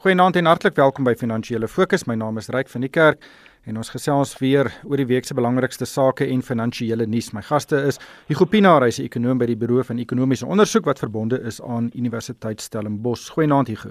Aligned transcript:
Goeienaand 0.00 0.36
en 0.40 0.46
hartlik 0.48 0.78
welkom 0.80 1.04
by 1.04 1.12
Finansiële 1.12 1.68
Fokus. 1.68 2.06
My 2.08 2.14
naam 2.16 2.38
is 2.40 2.46
Ryk 2.48 2.70
van 2.72 2.80
die 2.80 2.88
Kerk 2.88 3.26
en 3.68 3.76
ons 3.76 3.90
gesels 3.92 4.30
weer 4.40 4.70
oor 4.88 4.96
die 4.96 5.04
week 5.10 5.26
se 5.28 5.34
belangrikste 5.36 5.84
sake 5.84 6.24
en 6.24 6.40
finansiële 6.40 7.04
nuus. 7.04 7.26
My 7.36 7.42
gaste 7.44 7.76
is 7.84 7.98
Hugo 8.30 8.46
Pinaar, 8.48 8.80
hy's 8.80 8.98
'n 8.98 9.04
ekonom 9.04 9.36
by 9.36 9.44
die 9.44 9.56
Buro 9.60 9.82
van 9.82 9.98
Ekonomiese 9.98 10.46
Onderzoek 10.46 10.86
wat 10.86 10.98
verbonde 10.98 11.42
is 11.44 11.60
aan 11.60 11.90
Universiteit 11.94 12.62
Stellenbosch. 12.62 13.28
Goeienaand 13.28 13.68
Hugo. 13.68 13.90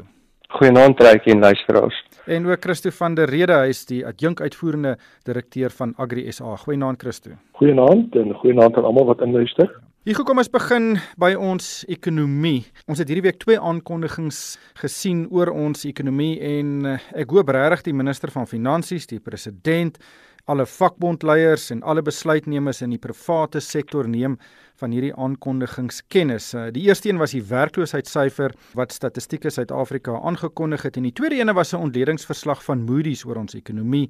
Goeienaand 0.50 1.00
Ryk 1.00 1.26
en 1.28 1.40
luisteraars. 1.40 2.04
En 2.26 2.48
ook 2.48 2.62
Christo 2.62 2.90
van 2.90 3.14
der 3.14 3.30
Rede, 3.30 3.54
hy's 3.54 3.86
die 3.86 4.04
adjunk 4.04 4.42
uitvoerende 4.42 4.98
direkteur 5.26 5.70
van 5.70 5.94
Agri 5.98 6.32
SA. 6.32 6.56
Goeienaand 6.56 7.02
Christo. 7.02 7.30
Goeienaand 7.52 8.16
en 8.16 8.34
goeienaand 8.34 8.78
aan 8.78 8.84
almal 8.84 9.06
wat 9.06 9.22
inluister. 9.22 9.80
Hier 10.08 10.16
kom 10.16 10.40
ons 10.40 10.48
begin 10.48 10.94
by 11.20 11.34
ons 11.36 11.82
ekonomie. 11.92 12.62
Ons 12.88 13.02
het 13.02 13.10
hierdie 13.12 13.26
week 13.26 13.42
twee 13.42 13.58
aankondigings 13.60 14.38
gesien 14.80 15.26
oor 15.28 15.52
ons 15.52 15.84
ekonomie 15.90 16.38
en 16.40 16.70
eh, 16.88 17.10
ek 17.20 17.36
hoop 17.36 17.52
regtig 17.52 17.84
die 17.90 17.94
minister 18.00 18.32
van 18.32 18.48
finansies, 18.48 19.10
die 19.12 19.20
president, 19.20 20.00
alle 20.48 20.64
vakbondleiers 20.64 21.68
en 21.76 21.84
alle 21.84 22.00
besluitnemers 22.08 22.80
in 22.88 22.96
die 22.96 23.02
private 23.04 23.60
sektor 23.60 24.08
neem 24.08 24.40
van 24.80 24.96
hierdie 24.96 25.12
aankondigings 25.20 26.00
kennis. 26.08 26.54
Eh, 26.56 26.70
die 26.72 26.88
eerste 26.88 27.12
een 27.12 27.20
was 27.20 27.36
die 27.36 27.44
werkloosheidssyfer 27.44 28.56
wat 28.80 28.96
Statistiek 28.96 29.52
Suid-Afrika 29.52 30.16
aangekondig 30.16 30.88
het 30.88 30.96
en 30.96 31.12
die 31.12 31.18
tweede 31.20 31.44
een 31.44 31.52
was 31.52 31.76
'n 31.76 31.84
ontledingsverslag 31.92 32.64
van 32.64 32.88
Moody's 32.88 33.28
oor 33.28 33.44
ons 33.44 33.60
ekonomie. 33.60 34.08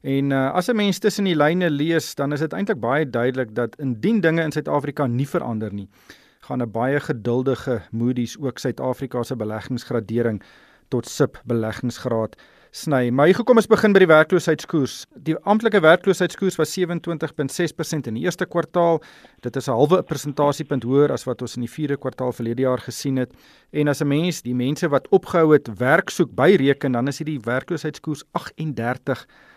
En 0.00 0.30
uh, 0.30 0.52
as 0.52 0.68
'n 0.68 0.76
mens 0.76 0.98
tussen 0.98 1.24
die 1.24 1.36
lyne 1.36 1.70
lees, 1.70 2.14
dan 2.14 2.32
is 2.32 2.40
dit 2.40 2.52
eintlik 2.52 2.80
baie 2.80 3.10
duidelik 3.10 3.54
dat 3.54 3.76
indien 3.76 4.20
dinge 4.20 4.42
in 4.42 4.52
Suid-Afrika 4.52 5.06
nie 5.06 5.28
verander 5.28 5.72
nie, 5.72 5.88
gaan 6.40 6.62
'n 6.62 6.70
baie 6.70 7.00
geduldige 7.00 7.82
Moody's 7.90 8.36
ook 8.40 8.58
Suid-Afrika 8.58 9.22
se 9.22 9.36
beleggingsgradering 9.36 10.42
tot 10.88 11.06
sub 11.06 11.42
beleggingsgraad 11.44 12.36
sny. 12.70 13.10
Maar 13.10 13.26
hier 13.26 13.34
gekom 13.34 13.56
ons 13.56 13.66
begin 13.66 13.92
by 13.92 13.98
die 13.98 14.06
werkloosheidskoers. 14.06 15.06
Die 15.14 15.36
amptelike 15.36 15.80
werkloosheidskoers 15.80 16.56
was 16.56 16.78
27.6% 16.78 18.06
in 18.06 18.14
die 18.14 18.24
eerste 18.24 18.46
kwartaal. 18.46 19.02
Dit 19.42 19.56
is 19.56 19.68
'n 19.68 19.72
halwe 19.72 20.02
persentasiepunt 20.02 20.82
hoër 20.82 21.12
as 21.12 21.24
wat 21.24 21.42
ons 21.42 21.56
in 21.56 21.62
die 21.62 21.70
vierde 21.70 21.96
kwartaal 21.96 22.32
verlede 22.32 22.62
jaar 22.62 22.78
gesien 22.78 23.16
het. 23.16 23.34
En 23.70 23.88
as 23.88 24.00
'n 24.00 24.08
mens 24.08 24.42
die 24.42 24.54
mense 24.54 24.88
wat 24.88 25.08
opgehou 25.08 25.52
het 25.52 25.68
werk 25.78 26.10
soek 26.10 26.34
byreken, 26.34 26.92
dan 26.92 27.08
is 27.08 27.18
dit 27.18 27.26
die 27.26 27.40
werkloosheidskoers 27.40 28.22
38 28.32 29.26
persent. 29.26 29.49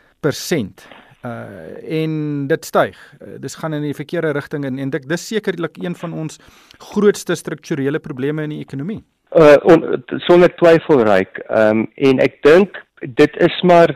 Uh 1.24 2.02
en 2.02 2.48
dit 2.48 2.66
styg. 2.66 2.98
Uh, 3.22 3.38
dis 3.40 3.56
gaan 3.56 3.74
in 3.74 3.82
die 3.82 3.96
verkeerde 3.96 4.34
rigting 4.36 4.66
en, 4.66 4.80
en 4.80 4.90
dit 4.90 5.06
dis 5.08 5.28
sekerlik 5.28 5.78
een 5.80 5.96
van 5.96 6.14
ons 6.14 6.40
grootste 6.78 7.36
strukturele 7.36 8.00
probleme 8.00 8.44
in 8.44 8.50
die 8.50 8.60
ekonomie. 8.60 9.04
Uh 9.32 9.56
on, 9.64 10.04
sonder 10.28 10.52
twyfel 10.60 11.04
ryk. 11.08 11.40
Ehm 11.48 11.84
um, 11.84 11.86
en 11.96 12.20
ek 12.20 12.42
dink 12.44 12.82
dit 13.20 13.40
is 13.40 13.62
maar 13.64 13.96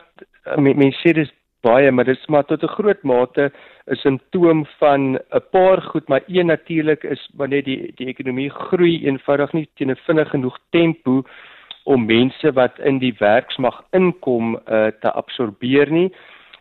mense 0.56 1.04
sê 1.04 1.14
dis 1.14 1.34
baie, 1.66 1.92
maar 1.92 2.08
dit 2.08 2.18
is 2.18 2.32
maar 2.32 2.46
tot 2.46 2.64
'n 2.64 2.76
groot 2.78 3.04
mate 3.04 3.52
'n 3.92 3.96
simptoom 3.96 4.66
van 4.80 5.02
'n 5.16 5.44
paar 5.52 5.82
goed, 5.82 6.08
maar 6.08 6.24
een 6.28 6.46
natuurlik 6.46 7.04
is 7.04 7.30
wanneer 7.36 7.64
die 7.64 7.92
die 7.96 8.08
ekonomie 8.08 8.50
groei 8.50 9.06
eenvoudig 9.06 9.54
nie 9.54 9.70
teen 9.76 9.92
'n 9.92 10.00
vinnig 10.06 10.30
genoeg 10.30 10.58
tempo 10.70 11.24
om 11.88 12.06
mense 12.06 12.52
wat 12.52 12.80
in 12.84 13.00
die 13.00 13.14
werksmag 13.20 13.78
inkom 13.96 14.58
uh, 14.58 14.88
te 15.02 15.12
absorbeer 15.12 15.92
nie. 15.92 16.10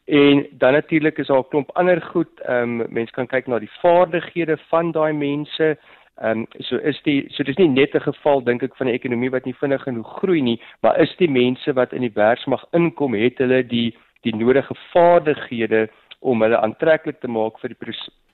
En 0.06 0.46
dan 0.50 0.72
natuurlik 0.72 1.19
is 1.19 1.27
daar 1.27 1.42
'n 1.42 1.48
klomp 1.50 1.70
ander 1.74 2.02
goed. 2.02 2.30
Ehm 2.41 2.80
um, 2.80 2.86
mense 2.88 3.12
kan 3.12 3.27
kyk 3.27 3.47
na 3.47 3.58
die 3.58 3.77
vaardighede 3.82 4.56
van 4.70 4.92
daai 4.92 5.12
mense. 5.12 5.77
Ehm 6.22 6.38
um, 6.38 6.47
so 6.58 6.77
is 6.77 7.02
die 7.02 7.24
so 7.28 7.42
dis 7.42 7.56
nie 7.56 7.69
net 7.69 7.94
'n 7.94 8.00
geval 8.00 8.42
dink 8.42 8.62
ek 8.62 8.77
van 8.77 8.86
'n 8.86 8.94
ekonomie 8.94 9.30
wat 9.30 9.44
nie 9.44 9.58
vinnig 9.60 9.82
genoeg 9.82 10.16
groei 10.19 10.41
nie, 10.42 10.60
maar 10.80 11.00
is 11.00 11.16
die 11.16 11.30
mense 11.30 11.72
wat 11.72 11.92
in 11.92 12.00
die 12.00 12.14
werksmag 12.14 12.64
inkom, 12.72 13.14
het 13.14 13.38
hulle 13.38 13.66
die 13.66 13.97
die 14.22 14.36
nodige 14.36 14.74
vaardighede 14.92 15.88
om 16.20 16.42
hulle 16.42 16.60
aantreklik 16.60 17.20
te 17.20 17.28
maak 17.28 17.58
vir 17.58 17.69
die 17.69 17.82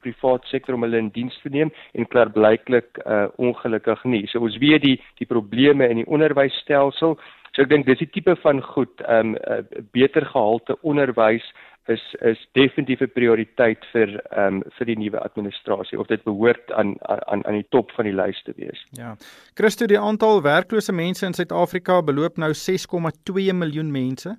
privaat 0.03 0.47
sektor 0.51 0.75
om 0.75 0.87
hulle 0.87 0.99
in 0.99 1.13
diens 1.15 1.39
te 1.43 1.53
neem 1.53 1.73
en 1.95 2.09
klaarblyklik 2.09 3.03
uh, 3.07 3.27
ongelukkig 3.37 4.05
nie. 4.05 4.27
So 4.31 4.45
ons 4.45 4.59
weet 4.63 4.83
die 4.83 4.99
die 5.21 5.29
probleme 5.29 5.89
in 5.89 6.03
die 6.03 6.09
onderwysstelsel. 6.09 7.19
So 7.53 7.63
ek 7.63 7.69
dink 7.69 7.87
dis 7.87 8.01
die 8.01 8.11
tipe 8.13 8.37
van 8.45 8.63
goed, 8.75 9.03
ehm 9.05 9.35
um, 9.35 9.37
uh, 9.45 9.83
beter 9.93 10.27
gehalte 10.27 10.79
onderwys 10.83 11.47
is 11.87 12.03
is 12.21 12.39
definitief 12.53 13.01
'n 13.01 13.11
prioriteit 13.15 13.85
vir 13.93 14.09
ehm 14.31 14.55
um, 14.55 14.63
vir 14.79 14.87
die 14.87 14.99
nuwe 14.99 15.19
administrasie 15.19 15.99
of 15.99 16.07
dit 16.07 16.23
behoort 16.25 16.73
aan 16.73 16.95
aan 17.03 17.45
aan 17.47 17.59
die 17.59 17.67
top 17.71 17.91
van 17.91 18.05
die 18.05 18.15
lys 18.15 18.43
te 18.43 18.53
wees. 18.57 18.87
Ja. 18.91 19.17
Christo, 19.55 19.87
die 19.87 19.99
aantal 19.99 20.43
werklose 20.43 20.93
mense 20.93 21.27
in 21.27 21.35
Suid-Afrika 21.35 22.03
beloop 22.03 22.37
nou 22.37 22.53
6,2 22.53 23.53
miljoen 23.53 23.91
mense 23.91 24.39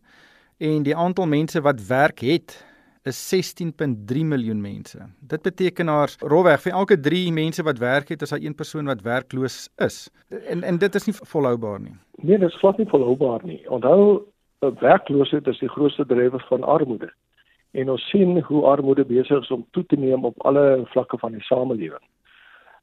en 0.58 0.84
die 0.84 0.96
aantal 0.96 1.28
mense 1.28 1.62
wat 1.62 1.88
werk 1.88 2.20
het 2.20 2.73
is 3.04 3.18
16.3 3.34 4.24
miljoen 4.24 4.62
mense. 4.62 4.98
Dit 5.20 5.42
beteken 5.42 5.86
daar 5.92 6.12
rolweg 6.20 6.62
vir 6.64 6.72
elke 6.72 7.00
3 7.00 7.32
mense 7.36 7.64
wat 7.64 7.78
werk 7.78 8.10
het, 8.10 8.22
is 8.22 8.30
daar 8.30 8.40
een 8.42 8.56
persoon 8.56 8.86
wat 8.86 9.02
werkloos 9.02 9.70
is. 9.76 10.10
En 10.30 10.64
en 10.64 10.78
dit 10.78 10.96
is 10.96 11.06
nie 11.06 11.16
volhoubaar 11.16 11.80
nie. 11.80 11.98
Nee, 12.16 12.38
dit 12.38 12.50
is 12.50 12.60
glad 12.62 12.78
nie 12.78 12.88
volhoubaar 12.88 13.44
nie. 13.44 13.60
Onthou, 13.70 14.24
werkloosheid 14.80 15.48
is 15.48 15.60
die 15.60 15.70
grootste 15.70 16.06
drywer 16.06 16.46
van 16.48 16.64
armoede. 16.64 17.12
En 17.72 17.90
ons 17.90 18.10
sien 18.10 18.40
hoe 18.42 18.66
armoede 18.66 19.06
besig 19.06 19.42
is 19.42 19.52
om 19.52 19.66
toe 19.72 19.86
te 19.86 19.96
neem 19.96 20.26
op 20.26 20.46
alle 20.46 20.84
vlakke 20.86 21.18
van 21.18 21.32
die 21.32 21.44
samelewing. 21.44 22.08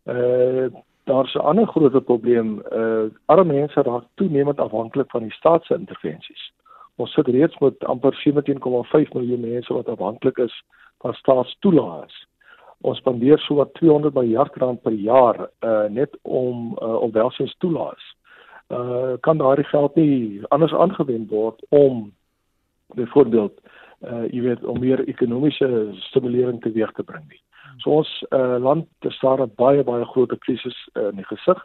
Uh 0.04 0.69
daar's 1.04 1.34
'n 1.34 1.38
ander 1.38 1.66
groot 1.66 2.04
probleem. 2.04 2.62
Uh 2.72 3.09
arme 3.26 3.53
mense 3.53 3.82
raak 3.82 4.04
toenemend 4.14 4.59
afhanklik 4.60 5.10
van 5.10 5.22
die 5.22 5.32
staat 5.32 5.64
se 5.64 5.75
intervensies. 5.75 6.53
Ons 7.00 7.12
sit 7.16 7.28
reeds 7.33 7.56
met 7.65 7.84
amper 7.88 8.16
17,5 8.21 9.15
miljoen 9.16 9.41
mense 9.41 9.72
wat 9.72 9.88
afhanklik 9.88 10.38
is 10.38 10.56
van 11.00 11.15
staatstoelaas. 11.16 12.16
Ons 12.84 13.00
spandeer 13.00 13.41
so 13.44 13.56
wat 13.61 13.72
200 13.78 14.15
miljard 14.16 14.56
rand 14.61 14.83
per 14.84 14.93
jaar 14.93 15.39
uh 15.65 15.89
net 15.89 16.16
om 16.22 16.77
uh 16.77 16.97
op 17.06 17.12
welstandstoelaas. 17.16 18.06
Uh 18.69 19.16
kan 19.21 19.41
daardie 19.41 19.69
geld 19.72 19.97
nie 19.97 20.41
anders 20.49 20.72
aangewend 20.72 21.31
word 21.31 21.65
om 21.69 22.12
byvoorbeeld 22.97 23.60
uh 24.05 24.25
jy 24.33 24.44
weet 24.49 24.65
om 24.65 24.81
meer 24.81 25.05
ekonomiese 25.09 25.69
stimulering 26.09 26.60
teweeg 26.60 26.93
te 26.97 27.05
bring 27.05 27.25
nie. 27.28 27.43
So 27.84 28.00
ons 28.03 28.12
uh 28.31 28.56
land 28.60 28.89
staar 29.16 29.41
'n 29.41 29.53
baie 29.56 29.84
baie 29.84 30.05
groot 30.05 30.39
krisis 30.39 30.89
uh, 30.94 31.09
in 31.09 31.16
die 31.16 31.31
gesig. 31.33 31.60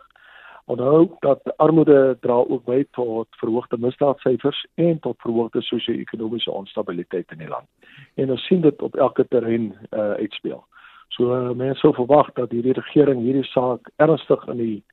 Onthou 0.66 1.16
dat 1.20 1.58
armoede 1.58 2.18
dra 2.22 2.34
ook 2.34 2.64
by 2.66 2.84
tot 2.92 3.28
verhoogde 3.38 3.78
misdaadsyfers 3.78 4.66
en 4.76 5.00
tot 5.00 5.22
verhoogde 5.22 5.62
sosio-ekonomiese 5.62 6.52
onstabiliteit 6.52 7.32
in 7.32 7.38
die 7.38 7.48
land. 7.48 7.68
En 8.16 8.32
ons 8.32 8.46
sien 8.46 8.62
dit 8.62 8.82
op 8.82 8.96
elke 8.96 9.28
terrein 9.30 9.76
uh, 9.92 10.12
uitspeel. 10.12 10.64
So 11.14 11.30
uh, 11.36 11.54
mense 11.54 11.80
sou 11.80 11.94
verwag 11.94 12.34
dat 12.34 12.52
hierdie 12.52 12.74
regering 12.74 13.22
hierdie 13.22 13.46
saak 13.52 13.92
ernstig 14.02 14.48
in 14.48 14.58
die 14.58 14.84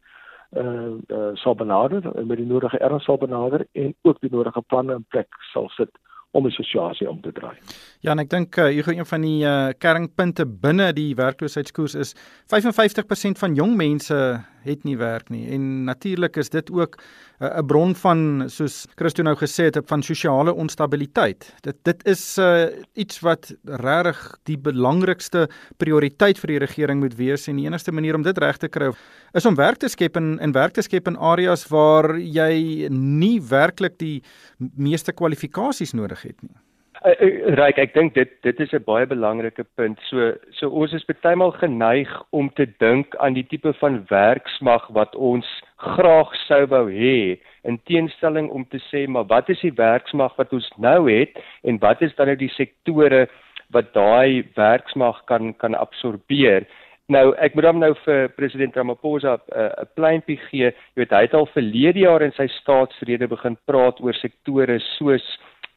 uh, 0.61 0.93
uh 1.09 1.33
sal 1.41 1.57
benader 1.57 2.05
met 2.25 2.37
die 2.37 2.47
nodige 2.47 2.79
erns 2.79 3.05
sal 3.09 3.19
benader 3.19 3.65
en 3.73 3.95
ook 4.03 4.21
die 4.21 4.31
nodige 4.31 4.63
planne 4.69 5.01
in 5.01 5.07
plek 5.09 5.41
sal 5.53 5.71
sit 5.73 5.91
om 6.33 6.47
die 6.49 6.55
situasie 6.57 7.09
om 7.09 7.21
te 7.21 7.33
draai. 7.33 7.57
Ja, 8.01 8.15
en 8.15 8.23
ek 8.23 8.31
dink 8.33 8.57
uh, 8.57 8.71
hier 8.73 8.89
een 8.89 9.09
van 9.09 9.25
die 9.25 9.43
uh, 9.45 9.73
kernpunte 9.79 10.47
binne 10.47 10.91
die 10.97 11.13
werkloosheidskoers 11.17 11.97
is 12.01 12.15
55% 12.53 13.41
van 13.41 13.57
jong 13.59 13.77
mense 13.77 14.17
het 14.65 14.85
nie 14.85 14.97
werk 14.97 15.31
nie. 15.31 15.47
En 15.55 15.85
natuurlik 15.85 16.37
is 16.37 16.51
dit 16.51 16.71
ook 16.71 16.97
'n 17.41 17.45
uh, 17.45 17.63
bron 17.67 17.95
van 17.95 18.45
soos 18.47 18.87
Christo 18.95 19.23
nou 19.23 19.37
gesê 19.37 19.65
het 19.65 19.79
van 19.87 20.03
sosiale 20.03 20.55
onstabiliteit. 20.55 21.55
Dit 21.61 21.77
dit 21.83 22.07
is 22.07 22.39
uh, 22.39 22.67
iets 22.93 23.21
wat 23.21 23.55
regtig 23.65 24.39
die 24.43 24.59
belangrikste 24.59 25.49
prioriteit 25.77 26.39
vir 26.39 26.49
die 26.49 26.59
regering 26.59 27.01
moet 27.01 27.15
wees 27.15 27.49
en 27.49 27.57
die 27.57 27.67
enigste 27.67 27.93
manier 27.93 28.15
om 28.15 28.23
dit 28.23 28.39
reg 28.39 28.57
te 28.57 28.69
kry 28.69 28.93
is 29.33 29.47
om 29.47 29.55
werk 29.55 29.79
te 29.79 29.89
skep 29.89 30.17
in 30.17 30.39
in 30.39 30.53
werk 30.53 30.73
te 30.73 30.83
skep 30.83 31.07
in 31.07 31.17
areas 31.17 31.69
waar 31.69 32.19
jy 32.19 32.89
nie 32.91 33.41
werklik 33.41 33.99
die 33.99 34.23
meeste 34.59 35.13
kwalifikasies 35.13 35.93
nodig 35.93 36.23
het 36.23 36.43
nie. 36.43 36.57
Uh, 37.03 37.55
Ryk, 37.59 37.81
ek 37.83 37.95
dink 37.97 38.13
dit 38.15 38.31
dit 38.47 38.61
is 38.63 38.73
'n 38.73 38.85
baie 38.87 39.07
belangrike 39.07 39.65
punt. 39.75 39.99
So 40.07 40.35
so 40.59 40.69
ons 40.71 40.93
is 40.95 41.05
baie 41.05 41.35
maal 41.37 41.51
geneig 41.51 42.11
om 42.31 42.51
te 42.51 42.67
dink 42.79 43.17
aan 43.19 43.35
die 43.35 43.43
tipe 43.43 43.73
van 43.81 44.05
werksmag 44.11 44.87
wat 44.95 45.17
ons 45.17 45.47
graag 45.79 46.31
sou 46.47 46.67
wou 46.67 46.87
hê 46.91 47.41
in 47.65 47.81
teenstelling 47.91 48.51
om 48.51 48.65
te 48.65 48.79
sê 48.91 49.09
maar 49.09 49.27
wat 49.27 49.51
is 49.51 49.61
die 49.61 49.75
werksmag 49.75 50.37
wat 50.39 50.53
ons 50.53 50.71
nou 50.79 51.11
het 51.11 51.35
en 51.65 51.79
wat 51.79 52.03
is 52.03 52.15
dan 52.15 52.27
nou 52.27 52.37
die 52.37 52.55
sektore 52.55 53.27
wat 53.73 53.93
daai 53.95 54.47
werksmag 54.55 55.25
kan 55.27 55.55
kan 55.55 55.75
absorbeer. 55.75 56.67
Nou 57.09 57.35
ek 57.35 57.55
moet 57.55 57.65
dan 57.65 57.79
nou 57.81 57.95
vir 58.05 58.29
president 58.29 58.77
Ramaphosa 58.77 59.41
eh, 59.51 59.59
'n 59.59 59.83
uh, 59.83 59.87
pleintjie 59.97 60.39
gee. 60.51 60.71
Jy 60.71 61.03
weet 61.03 61.11
hy 61.11 61.23
het 61.27 61.35
al 61.35 61.47
verlede 61.47 61.99
jaar 62.07 62.23
in 62.23 62.33
sy 62.33 62.47
staatsrede 62.47 63.27
begin 63.27 63.57
praat 63.67 63.99
oor 64.01 64.15
sektore 64.15 64.79
soos 64.99 65.27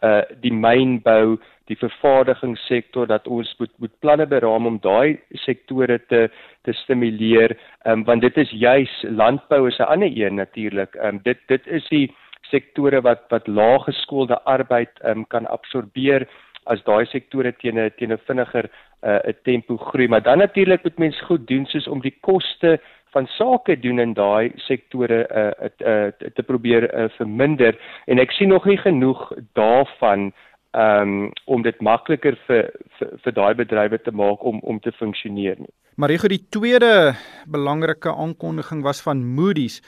uh 0.05 0.21
die 0.41 0.53
mynbou, 0.53 1.37
die 1.69 1.77
vervaardigingssektor 1.81 3.07
dat 3.07 3.27
ons 3.27 3.55
moet 3.59 3.71
moet 3.81 3.93
planne 3.99 4.25
beraam 4.25 4.67
om 4.69 4.79
daai 4.81 5.17
sektore 5.45 5.99
te 6.09 6.27
te 6.63 6.73
stimuleer, 6.73 7.57
um, 7.85 8.03
want 8.03 8.21
dit 8.21 8.37
is 8.37 8.51
juis 8.51 8.93
landbou 9.03 9.67
is 9.67 9.79
'n 9.79 9.91
ander 9.93 10.11
een 10.13 10.35
natuurlik. 10.35 10.95
Um 11.01 11.19
dit 11.23 11.37
dit 11.47 11.67
is 11.67 11.87
die 11.89 12.07
sektore 12.51 13.01
wat 13.01 13.25
wat 13.29 13.47
lae 13.47 13.79
geskoolde 13.79 14.37
arbeid 14.43 14.91
um, 15.03 15.25
kan 15.25 15.47
absorbeer 15.47 16.27
as 16.65 16.81
daai 16.85 17.05
sektore 17.05 17.51
teen 17.61 17.79
'n 17.79 17.91
teen 17.97 18.11
'n 18.11 18.25
vinniger 18.27 18.69
'n 19.03 19.29
uh, 19.29 19.33
tempo 19.43 19.77
groei. 19.77 20.07
Maar 20.07 20.23
dan 20.23 20.37
natuurlik 20.37 20.83
moet 20.83 20.97
mens 20.97 21.21
goed 21.21 21.47
doen 21.47 21.65
soos 21.65 21.87
om 21.87 22.01
die 22.01 22.17
koste 22.21 22.79
van 23.15 23.27
sake 23.37 23.79
doen 23.79 23.99
in 24.03 24.13
daai 24.13 24.51
sektore 24.67 25.23
uh, 25.23 25.51
uh, 25.67 25.71
uh, 25.93 26.31
te 26.35 26.43
probeer 26.43 26.89
uh, 26.89 27.07
verminder 27.17 27.77
en 28.11 28.19
ek 28.19 28.35
sien 28.35 28.51
nog 28.51 28.67
nie 28.67 28.77
genoeg 28.81 29.29
daarvan 29.55 30.31
um, 30.75 31.31
om 31.45 31.63
dit 31.63 31.79
makliker 31.81 32.35
vir 32.47 32.69
vir, 32.99 33.13
vir 33.23 33.35
daai 33.39 33.53
bedrywe 33.61 34.01
te 34.03 34.11
maak 34.11 34.43
om 34.43 34.59
om 34.63 34.79
te 34.83 34.91
funksioneer 34.99 35.59
nie. 35.59 35.73
Maar 35.95 36.11
reg 36.11 36.27
die 36.31 36.43
tweede 36.51 37.15
belangrike 37.47 38.11
aankondiging 38.11 38.83
was 38.83 38.99
van 39.05 39.23
Moody's 39.23 39.79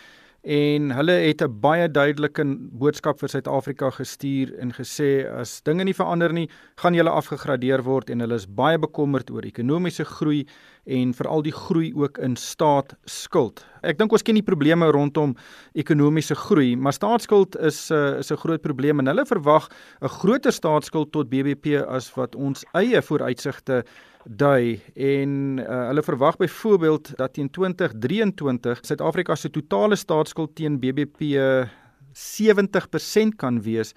en 0.44 0.92
hulle 0.92 1.12
het 1.12 1.42
'n 1.42 1.60
baie 1.60 1.88
duidelike 1.90 2.44
boodskap 2.72 3.20
vir 3.20 3.30
Suid-Afrika 3.30 3.90
gestuur 3.90 4.54
en 4.60 4.72
gesê 4.72 5.28
as 5.28 5.62
dinge 5.62 5.84
nie 5.84 5.94
verander 5.94 6.34
nie, 6.34 6.50
gaan 6.78 6.94
julle 6.94 7.10
afgegradeer 7.10 7.84
word 7.84 8.10
en 8.10 8.20
hulle 8.20 8.36
is 8.36 8.46
baie 8.46 8.78
bekommerd 8.78 9.30
oor 9.32 9.44
ekonomiese 9.44 10.06
groei 10.06 10.46
en 10.86 11.14
veral 11.14 11.42
die 11.42 11.52
groei 11.52 11.94
ook 11.96 12.18
in 12.18 12.36
staatsskuld. 12.36 13.66
Ek 13.84 13.98
dink 13.98 14.12
ons 14.12 14.24
ken 14.24 14.36
die 14.36 14.44
probleme 14.44 14.92
rondom 14.92 15.36
ekonomiese 15.76 16.36
groei, 16.36 16.76
maar 16.76 16.94
staatsskuld 16.94 17.56
is 17.56 17.92
'n 17.92 17.94
uh, 17.94 18.08
eh, 18.08 18.20
is 18.20 18.32
'n 18.32 18.38
groot 18.38 18.62
probleem 18.62 19.00
en 19.00 19.08
hulle 19.08 19.26
verwag 19.26 19.70
'n 20.02 20.08
groter 20.08 20.52
staatsskuld 20.52 21.12
tot 21.12 21.30
BBP 21.30 21.84
as 21.88 22.16
wat 22.16 22.36
ons 22.36 22.64
eie 22.74 23.02
vooruitsigte 23.02 23.84
dui 24.28 24.80
en 24.94 25.60
uh, 25.60 25.88
hulle 25.88 26.04
verwag 26.04 26.38
byvoorbeeld 26.38 27.14
dat 27.18 27.34
teen 27.34 27.50
2023 27.50 28.84
Suid-Afrika 28.86 29.36
se 29.36 29.50
totale 29.50 29.96
staatsskuld 29.96 30.56
teen 30.56 30.80
BBP 30.80 31.32
70% 32.12 33.36
kan 33.38 33.62
wees 33.62 33.94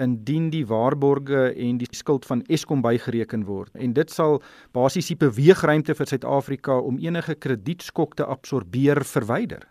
indien 0.00 0.48
die 0.50 0.64
waarborge 0.66 1.50
en 1.52 1.78
die 1.80 1.88
skuld 1.90 2.26
van 2.26 2.42
Eskom 2.48 2.80
bygereken 2.82 3.44
word. 3.44 3.74
En 3.74 3.92
dit 3.92 4.10
sal 4.10 4.40
basies 4.72 5.10
die 5.12 5.18
beweegruimte 5.20 5.94
vir 5.98 6.08
Suid-Afrika 6.08 6.78
om 6.78 6.98
enige 7.02 7.36
kredietskok 7.36 8.16
te 8.16 8.24
absorbeer 8.24 9.04
verwyder. 9.04 9.66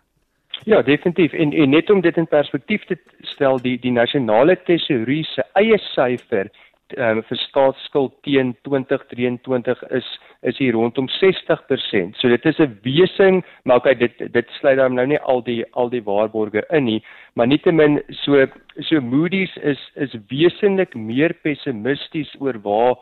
Ja, 0.68 0.82
definitief. 0.82 1.32
En, 1.32 1.52
en 1.52 1.70
net 1.72 1.90
om 1.90 2.02
dit 2.04 2.16
in 2.16 2.28
perspektief 2.28 2.84
te 2.84 2.98
stel, 3.32 3.58
die 3.64 3.78
die 3.80 3.92
nasionale 3.92 4.58
tesourie 4.68 5.22
se 5.24 5.44
eie 5.58 5.78
syfer 5.90 6.50
um, 6.98 7.22
vir 7.28 7.38
staatsskuld 7.46 8.12
teen 8.26 8.54
2023 8.68 9.82
is 9.90 10.08
is 10.42 10.56
hier 10.56 10.72
rondom 10.72 11.08
60%. 11.12 12.16
So 12.16 12.28
dit 12.28 12.46
is 12.46 12.58
'n 12.58 12.78
wesing, 12.82 13.44
maar 13.64 13.76
okay, 13.76 13.94
dit 13.94 14.32
dit 14.32 14.46
sluit 14.60 14.76
dan 14.76 14.94
nou 14.94 15.06
nie 15.06 15.20
al 15.20 15.42
die 15.42 15.64
al 15.72 15.90
die 15.90 16.02
waarborge 16.02 16.64
in 16.70 16.84
nie, 16.84 17.04
maar 17.34 17.46
nietemin 17.46 18.02
so 18.08 18.46
so 18.78 19.00
Moody's 19.00 19.56
is 19.56 19.90
is 19.94 20.16
wesentlik 20.28 20.94
meer 20.94 21.34
pessimisties 21.42 22.34
oor 22.40 22.58
waar 22.62 22.96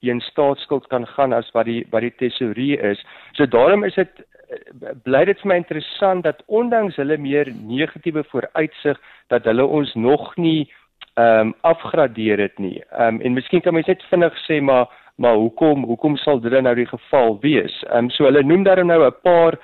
een 0.00 0.20
staatsskuld 0.20 0.86
kan 0.88 1.06
gaan 1.06 1.32
as 1.32 1.50
wat 1.52 1.66
die 1.66 1.86
wat 1.90 2.00
die 2.00 2.14
tesourie 2.16 2.76
is. 2.76 3.04
So 3.32 3.46
daarom 3.46 3.84
is 3.84 3.94
dit 3.94 4.10
bly 5.04 5.24
dit 5.28 5.40
vir 5.42 5.48
my 5.48 5.56
interessant 5.60 6.24
dat 6.26 6.42
ondanks 6.46 6.98
hulle 7.00 7.18
meer 7.20 7.50
negatiewe 7.54 8.24
vooruitsig 8.32 8.98
dat 9.28 9.44
hulle 9.44 9.66
ons 9.66 9.94
nog 9.94 10.36
nie 10.36 10.70
ehm 11.14 11.40
um, 11.40 11.54
afgradeer 11.60 12.36
dit 12.36 12.58
nie. 12.58 12.82
Ehm 12.90 13.14
um, 13.14 13.20
en 13.20 13.32
miskien 13.32 13.60
kan 13.60 13.74
mens 13.74 13.86
net 13.86 14.02
vinnig 14.10 14.34
sê 14.46 14.60
maar 14.60 14.86
maar 15.16 15.34
hoekom 15.34 15.84
hoekom 15.84 16.16
sal 16.16 16.40
dit 16.40 16.62
nou 16.62 16.74
die 16.74 16.86
geval 16.86 17.38
wees? 17.40 17.82
Ehm 17.88 18.04
um, 18.04 18.10
so 18.10 18.24
hulle 18.24 18.42
noem 18.42 18.62
daar 18.62 18.84
nou 18.84 19.04
'n 19.06 19.20
paar 19.22 19.58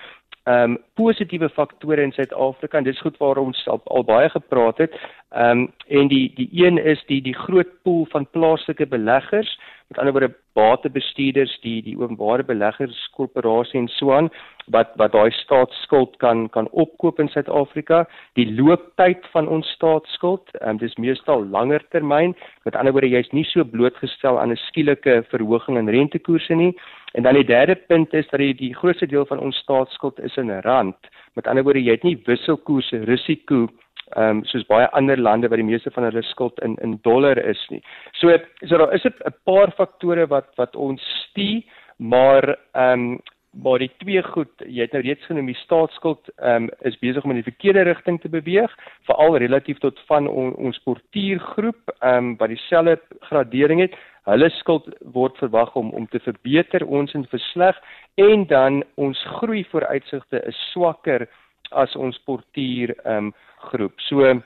ehm 0.47 0.71
um, 0.71 0.79
positiewe 0.95 1.49
faktore 1.49 2.03
in 2.03 2.13
Suid-Afrika 2.13 2.79
en 2.79 2.85
dis 2.85 3.01
goed 3.01 3.17
waar 3.19 3.39
ons 3.39 3.69
al, 3.69 3.81
al 3.85 4.05
baie 4.05 4.29
gepraat 4.29 4.79
het. 4.79 4.93
Ehm 5.31 5.51
um, 5.51 5.73
en 5.89 6.09
die 6.09 6.33
die 6.35 6.49
een 6.53 6.79
is 6.79 7.05
die 7.07 7.23
die 7.23 7.35
groot 7.35 7.83
pool 7.83 8.07
van 8.11 8.31
plaaslike 8.31 8.87
beleggers 8.87 9.59
met 9.89 9.99
ander 9.99 10.13
woorde 10.13 10.35
batebestuurders 10.59 11.53
die 11.63 11.83
die 11.83 11.95
openbare 11.99 12.45
beleggerskorporasie 12.45 13.79
en 13.81 13.89
so 13.89 14.13
aan 14.17 14.31
wat 14.75 14.91
wat 14.99 15.13
daai 15.13 15.31
staatsskuld 15.31 16.17
kan 16.23 16.49
kan 16.51 16.69
opkoop 16.71 17.21
in 17.23 17.29
Suid-Afrika. 17.31 18.03
Die 18.35 18.49
looptyd 18.59 19.27
van 19.35 19.49
ons 19.49 19.71
staatsskuld 19.77 20.51
um, 20.61 20.81
dis 20.83 20.97
meestal 20.97 21.47
langer 21.55 21.85
termyn. 21.95 22.35
Met 22.65 22.77
ander 22.77 22.97
woorde 22.97 23.13
jy's 23.13 23.31
nie 23.33 23.47
so 23.53 23.65
blootgestel 23.65 24.41
aan 24.41 24.53
'n 24.53 24.63
skielike 24.67 25.23
verhoging 25.31 25.79
in 25.79 25.89
rentekoerse 25.89 26.55
nie. 26.55 26.75
En 27.15 27.23
dan 27.23 27.35
die 27.35 27.45
derde 27.45 27.75
punt 27.75 28.15
is 28.15 28.29
dat 28.29 28.41
die, 28.41 28.55
die 28.55 28.75
grootste 28.75 29.07
deel 29.07 29.27
van 29.27 29.39
ons 29.39 29.57
staatsskuld 29.57 30.19
is 30.21 30.37
in 30.37 30.51
rand. 30.61 30.97
Met 31.35 31.47
ander 31.47 31.65
woorde 31.65 31.83
jy 31.83 31.93
het 31.93 32.03
nie 32.03 32.23
wisselkoerse 32.27 33.05
risiko 33.05 33.69
ehm 34.15 34.39
um, 34.39 34.45
soos 34.45 34.67
baie 34.67 34.87
ander 34.91 35.19
lande 35.19 35.49
wat 35.49 35.59
die 35.59 35.67
meeste 35.67 35.91
van 35.91 36.05
hulle 36.05 36.23
skuld 36.23 36.59
in 36.63 36.77
in 36.83 36.99
dollar 37.03 37.39
is 37.39 37.63
nie. 37.71 37.83
So 38.13 38.39
so 38.67 38.79
daar 38.79 38.95
is 38.95 39.05
'n 39.05 39.35
paar 39.45 39.71
faktore 39.71 40.27
wat 40.27 40.49
wat 40.57 40.77
ons 40.77 41.03
stuur, 41.29 41.63
maar 41.99 42.57
ehm 42.75 42.93
um, 42.93 43.21
maar 43.63 43.79
die 43.79 43.91
twee 44.03 44.23
goed, 44.23 44.53
jy 44.69 44.85
het 44.85 44.93
nou 44.93 45.03
reeds 45.03 45.25
genoem 45.29 45.47
die 45.47 45.61
staatsskuld 45.63 46.29
ehm 46.37 46.67
um, 46.67 46.71
is 46.81 46.99
besig 46.99 47.25
om 47.25 47.31
in 47.31 47.41
die 47.41 47.51
verkeerde 47.51 47.87
rigting 47.89 48.21
te 48.21 48.29
beweeg, 48.29 48.73
veral 49.09 49.37
relatief 49.37 49.79
tot 49.79 50.01
van 50.11 50.29
on, 50.29 50.55
ons 50.55 50.79
portuïergroep 50.85 51.95
ehm 52.01 52.17
um, 52.17 52.37
wat 52.37 52.49
dieselfde 52.49 53.01
gradering 53.31 53.81
het. 53.81 53.97
Hulle 54.27 54.51
skuld 54.51 54.89
word 55.15 55.37
verwag 55.39 55.75
om 55.75 55.91
om 55.95 56.07
te 56.07 56.21
verbeter 56.21 56.87
ons 56.87 57.15
in 57.15 57.27
versleg 57.31 57.77
en 58.15 58.47
dan 58.47 58.83
ons 58.95 59.25
groei 59.39 59.65
vooruitsigte 59.71 60.43
is 60.47 60.63
swakker 60.73 61.29
as 61.73 61.97
ons 61.97 62.19
portuïer 62.29 62.95
ehm 63.05 63.31
um, 63.31 63.35
groep. 63.71 63.95
So 64.09 64.41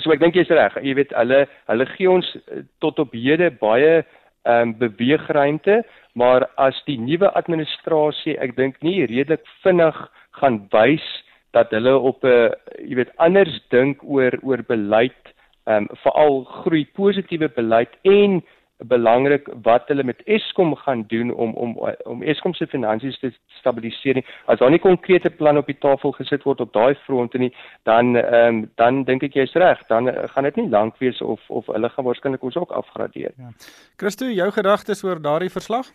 so 0.00 0.12
ek 0.14 0.22
dink 0.22 0.36
jy's 0.38 0.50
reg. 0.50 0.76
Jy 0.82 0.94
weet 0.98 1.12
hulle 1.18 1.44
hulle 1.70 1.86
gee 1.96 2.10
ons 2.10 2.28
eh, 2.46 2.62
tot 2.80 2.98
op 3.02 3.14
hede 3.14 3.50
baie 3.60 4.02
ehm 4.02 4.72
um, 4.72 4.74
beweegruimte, 4.78 5.82
maar 6.18 6.48
as 6.58 6.78
die 6.86 6.98
nuwe 6.98 7.30
administrasie 7.38 8.38
ek 8.42 8.56
dink 8.56 8.80
nie 8.82 9.06
redelik 9.06 9.44
vinnig 9.62 9.98
gaan 10.40 10.62
wys 10.72 11.04
dat 11.52 11.70
hulle 11.70 11.94
op 11.98 12.24
'n 12.24 12.28
uh, 12.28 12.50
jy 12.88 12.96
weet 12.96 13.12
anders 13.18 13.60
dink 13.70 14.02
oor 14.02 14.32
oor 14.42 14.62
beleid 14.68 15.22
ehm 15.66 15.86
um, 15.86 15.88
veral 16.02 16.44
groei 16.44 16.84
positiewe 16.94 17.48
beleid 17.48 17.92
en 18.02 18.42
belangrik 18.84 19.48
wat 19.62 19.88
hulle 19.88 20.04
met 20.04 20.22
Eskom 20.24 20.74
gaan 20.76 21.04
doen 21.08 21.34
om 21.34 21.54
om 21.54 21.76
om 22.04 22.22
Eskom 22.22 22.54
se 22.54 22.66
finansies 22.66 23.18
te 23.18 23.32
stabiliseer. 23.46 24.22
As 24.46 24.58
daar 24.58 24.70
nie 24.70 24.78
konkrete 24.82 25.30
plan 25.30 25.56
op 25.56 25.66
die 25.66 25.78
tafel 25.78 26.12
gesit 26.12 26.42
word 26.42 26.60
op 26.60 26.72
daai 26.72 26.94
fronte 26.94 27.38
nie, 27.38 27.52
dan 27.82 28.16
ehm 28.16 28.48
um, 28.48 28.70
dan 28.74 29.04
dink 29.04 29.22
ek 29.22 29.34
jy's 29.34 29.54
reg, 29.54 29.82
dan 29.88 30.08
uh, 30.08 30.28
gaan 30.34 30.44
dit 30.44 30.56
nie 30.56 30.68
lank 30.68 30.98
wees 30.98 31.20
of 31.20 31.40
of 31.48 31.66
hulle 31.66 31.88
gaan 31.88 32.04
waarskynlik 32.04 32.42
ons 32.42 32.56
ook 32.56 32.70
afgradeer. 32.70 33.32
Ja. 33.36 33.52
Christo, 33.96 34.24
jou 34.24 34.50
gedagtes 34.50 35.04
oor 35.04 35.22
daardie 35.22 35.50
verslag? 35.50 35.92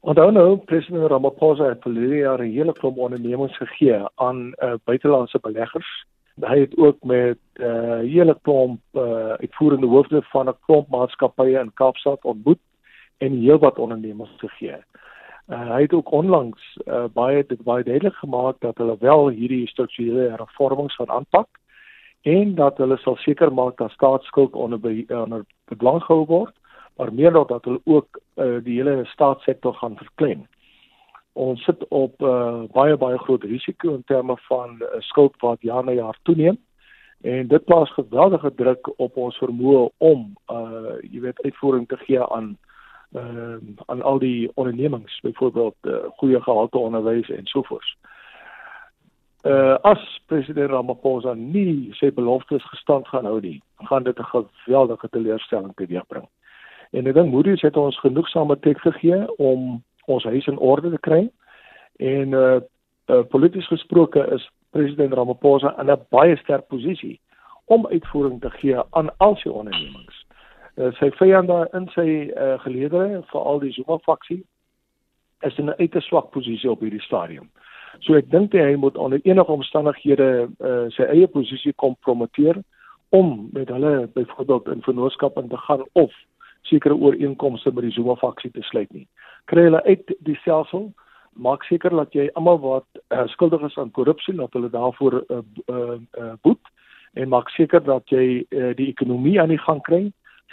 Onthou 0.00 0.30
nou, 0.30 0.56
president 0.56 1.10
Ramaphosa 1.10 1.68
het 1.68 1.82
verlede 1.82 2.16
jaar 2.16 2.42
'n 2.42 2.52
hele 2.52 2.72
klomp 2.72 2.98
ondernemings 2.98 3.56
gegee 3.56 4.00
aan 4.14 4.54
uh, 4.58 4.74
buitelandse 4.84 5.38
beleggers 5.38 6.06
hy 6.40 6.58
het 6.60 6.76
ook 6.76 7.02
met 7.02 7.38
'n 7.54 7.62
uh, 7.62 7.98
hele 7.98 8.38
klomp 8.42 8.80
uh, 8.92 9.32
uitvoerende 9.42 9.86
hoofde 9.86 10.22
van 10.22 10.48
'n 10.48 10.58
klomp 10.66 10.88
maatskappye 10.88 11.58
in 11.58 11.74
Kaapstad 11.74 12.24
ontmoet 12.24 12.58
en 13.18 13.32
heelwat 13.32 13.78
ondernemers 13.78 14.30
gegee. 14.36 14.76
Uh, 15.48 15.70
hy 15.70 15.82
het 15.82 15.92
ook 15.92 16.10
onlangs 16.10 16.78
uh, 16.86 17.04
baie 17.12 17.44
dit 17.46 17.62
baie 17.62 17.84
duidelik 17.84 18.14
gemaak 18.14 18.56
dat 18.60 18.78
hulle 18.78 18.96
wel 19.00 19.28
hierdie 19.28 19.68
strukturele 19.68 20.30
hervormings 20.30 20.94
gaan 20.94 21.10
aanpak 21.10 21.48
en 22.22 22.54
dat 22.54 22.78
hulle 22.78 22.96
sal 22.96 23.16
seker 23.16 23.52
maak 23.52 23.76
dat 23.76 23.90
staatsskuld 23.90 24.52
onder 24.52 24.78
onder 25.22 25.44
bedwang 25.64 26.02
gehou 26.02 26.26
word, 26.26 26.54
maar 26.96 27.14
meer 27.14 27.32
nog 27.32 27.48
dat 27.48 27.64
hulle 27.64 27.80
ook 27.84 28.20
uh, 28.36 28.56
die 28.64 28.82
hele 28.82 29.04
staatssektor 29.04 29.74
gaan 29.74 29.96
verklein 29.96 30.46
ons 31.38 31.64
sit 31.64 31.88
op 31.88 32.20
'n 32.20 32.24
uh, 32.24 32.62
baie 32.72 32.96
baie 32.96 33.18
groot 33.18 33.44
risiko 33.44 33.94
in 33.94 34.04
terme 34.04 34.36
van 34.48 34.76
uh, 34.80 34.86
skuld 34.98 35.34
wat 35.40 35.62
jaar 35.62 35.84
na 35.84 35.92
jaar 35.92 36.18
toeneem 36.22 36.58
en 37.20 37.46
dit 37.48 37.64
plaas 37.64 37.92
geweldige 37.92 38.54
druk 38.54 38.90
op 38.96 39.16
ons 39.16 39.38
vermoë 39.42 39.88
om 39.98 40.34
uh 40.52 40.98
jy 41.02 41.20
weet 41.20 41.42
uitvoering 41.42 41.88
te 41.88 41.96
gee 41.96 42.22
aan 42.22 42.56
uh 43.16 43.58
aan 43.86 44.02
al 44.02 44.18
die 44.18 44.50
ondernemings 44.54 45.20
byvoorbeeld 45.20 45.76
uh, 45.82 45.94
goeie 46.20 46.42
gehalte 46.42 46.78
onderwys 46.78 47.30
en 47.30 47.46
so 47.46 47.62
voort. 47.62 47.96
Uh 49.46 49.76
as 49.82 50.20
president 50.26 50.70
Ramaphosa 50.70 51.34
nie 51.34 51.90
sy 51.92 52.12
beloftes 52.12 52.64
gestand 52.70 53.08
gaan 53.08 53.24
hou 53.24 53.40
nie, 53.40 53.62
gaan 53.76 54.02
dit 54.02 54.18
'n 54.18 54.30
geweldige 54.64 55.08
teleurstelling 55.08 55.74
teweegbring. 55.74 56.28
En 56.90 57.06
ek 57.06 57.14
dink 57.14 57.32
Moody's 57.32 57.62
het 57.62 57.76
ons 57.76 58.00
genoegsame 58.00 58.58
teks 58.58 58.80
gegee 58.80 59.36
om 59.36 59.82
ons 60.08 60.24
huis 60.24 60.46
in 60.50 60.58
orde 60.58 60.90
te 60.90 61.00
kry. 61.04 61.28
En 61.98 62.36
uh, 62.36 62.60
uh 63.08 63.22
polities 63.32 63.66
gesproke 63.66 64.24
is 64.34 64.44
president 64.70 65.12
Ramaphosa 65.12 65.74
in 65.80 65.90
'n 65.90 66.04
baie 66.10 66.36
sterk 66.36 66.66
posisie 66.68 67.20
om 67.64 67.86
uitvoering 67.86 68.40
te 68.40 68.50
gee 68.50 68.76
aan 68.90 69.10
al 69.16 69.36
sy 69.36 69.48
ondernemings. 69.48 70.24
Uh, 70.76 70.92
sy 70.92 71.10
vyande 71.10 71.68
in 71.72 71.88
sy 71.94 72.08
uh, 72.30 72.58
geleedere, 72.60 73.22
veral 73.32 73.60
die 73.60 73.72
Zuma 73.72 73.98
faksie, 73.98 74.44
is 75.40 75.58
in 75.58 75.66
'n 75.70 75.78
uiters 75.78 76.06
swak 76.06 76.30
posisie 76.30 76.70
op 76.70 76.80
hierdie 76.80 77.02
stadium. 77.02 77.50
So 78.00 78.14
ek 78.14 78.30
dink 78.30 78.52
hy 78.52 78.76
moet 78.76 78.96
onder 78.96 79.20
enige 79.22 79.52
omstandighede 79.52 80.48
uh, 80.60 80.86
sy 80.94 81.02
eie 81.02 81.26
posisie 81.26 81.72
kompromiteer 81.72 82.62
om 83.08 83.48
met 83.52 83.68
hulle 83.68 84.08
byvoorbeeld 84.14 84.68
in 84.68 84.82
vennootskap 84.82 85.38
in 85.38 85.48
te 85.48 85.56
gaan 85.56 85.84
of 85.92 86.12
sekere 86.68 86.96
ooreenkomste 86.96 87.72
met 87.74 87.88
die 87.88 87.94
Zuma 87.96 88.16
faksie 88.20 88.50
te 88.54 88.62
sluit 88.62 88.90
nie. 88.92 89.06
Kry 89.50 89.68
hulle 89.68 89.82
uit 89.88 90.12
die 90.26 90.36
stelsel, 90.42 90.90
maak 91.38 91.64
seker 91.68 91.94
dat 91.94 92.14
jy 92.16 92.28
almal 92.38 92.60
wat 92.62 92.86
uh, 93.14 93.26
skuldig 93.34 93.62
is 93.68 93.78
aan 93.78 93.94
korrupsie 93.94 94.34
dat 94.36 94.52
hulle 94.56 94.70
daarvoor 94.70 95.20
uh, 95.20 95.42
uh, 95.70 95.98
uh, 96.18 96.32
boet 96.42 96.72
en 97.14 97.30
maak 97.32 97.48
seker 97.54 97.82
dat 97.84 98.10
jy 98.12 98.44
uh, 98.50 98.72
die 98.76 98.88
ekonomie 98.90 99.38
aan 99.40 99.52
die 99.54 99.62
gang 99.62 99.80
kry, 99.86 100.08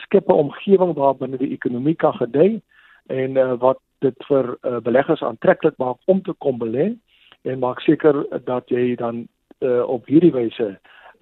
skep 0.05 0.29
'n 0.29 0.43
omgewing 0.45 0.93
waar 0.95 1.15
binne 1.15 1.37
die 1.37 1.53
ekonomie 1.53 1.95
kan 1.95 2.13
gedei 2.13 2.61
en 3.07 3.37
uh, 3.37 3.53
wat 3.59 3.79
dit 3.99 4.27
vir 4.29 4.57
uh, 4.61 4.79
beleggers 4.83 5.23
aantreklik 5.23 5.77
maak 5.77 5.97
om 6.05 6.21
te 6.21 6.33
kom 6.37 6.59
belê 6.59 6.93
en 7.43 7.59
maak 7.59 7.81
seker 7.81 8.25
dat 8.45 8.69
jy 8.69 8.95
dan 8.95 9.27
uh, 9.59 9.83
op 9.87 10.05
hierdie 10.05 10.33
wyse 10.33 10.75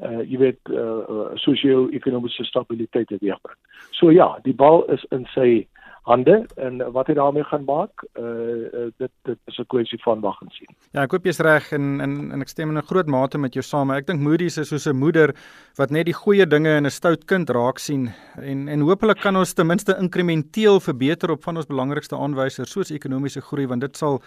uh 0.05 0.21
jy 0.21 0.37
weet 0.37 0.59
uh, 0.69 1.03
uh 1.09 1.29
sosio-ekonomiese 1.35 2.43
stabiliteit 2.43 3.07
te 3.07 3.17
weerbring. 3.21 3.57
So 3.91 4.11
ja, 4.11 4.37
die 4.43 4.53
bal 4.53 4.85
is 4.93 5.05
in 5.11 5.27
sy 5.33 5.67
hande 6.03 6.41
en 6.59 6.81
wat 6.91 7.07
hy 7.07 7.15
daarmee 7.15 7.45
gaan 7.47 7.63
maak, 7.67 8.03
uh, 8.19 8.23
uh 8.23 8.87
dit 8.99 9.11
dit 9.23 9.39
is 9.47 9.59
'n 9.59 9.65
kwessie 9.71 9.99
van 10.03 10.19
wag 10.19 10.41
en 10.41 10.49
sien. 10.51 10.67
Ja, 10.91 11.03
ek 11.03 11.11
hoop 11.11 11.25
jy's 11.25 11.39
reg 11.39 11.71
en 11.71 12.01
en 12.01 12.31
en 12.31 12.41
ek 12.41 12.49
stem 12.49 12.69
in 12.69 12.77
'n 12.77 12.89
groot 12.91 13.07
mate 13.07 13.37
met 13.37 13.53
jou 13.53 13.63
saam. 13.63 13.91
Ek 13.91 14.07
dink 14.07 14.19
Moody's 14.19 14.57
is 14.57 14.67
soos 14.67 14.87
'n 14.87 14.95
moeder 14.95 15.33
wat 15.77 15.91
net 15.91 16.05
die 16.05 16.13
goeie 16.13 16.45
dinge 16.45 16.77
in 16.77 16.85
'n 16.85 16.91
stout 16.91 17.25
kind 17.25 17.49
raak 17.49 17.79
sien 17.79 18.11
en 18.35 18.67
en 18.67 18.81
hopelik 18.81 19.21
kan 19.21 19.35
ons 19.35 19.53
ten 19.53 19.67
minste 19.67 19.95
inkrementeel 19.97 20.79
verbeter 20.79 21.31
op 21.31 21.43
van 21.43 21.57
ons 21.57 21.67
belangrikste 21.67 22.15
aanwysers 22.15 22.71
soos 22.71 22.91
ekonomiese 22.91 23.41
groei 23.41 23.67
want 23.67 23.81
dit 23.81 23.97
sal 23.97 24.21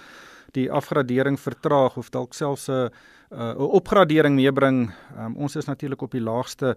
die 0.53 0.71
afgradering 0.71 1.39
vertraag 1.39 1.97
of 1.97 2.11
dalk 2.11 2.35
selfs 2.35 2.69
'n 2.69 2.91
'n 3.31 3.57
opgradering 3.59 4.35
meebring. 4.35 4.91
Um, 5.19 5.37
ons 5.37 5.57
is 5.57 5.67
natuurlik 5.67 6.03
op 6.03 6.11
die 6.11 6.21
laagste 6.21 6.77